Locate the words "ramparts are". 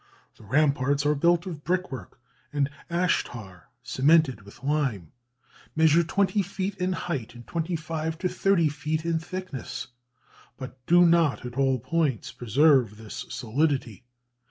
0.43-1.13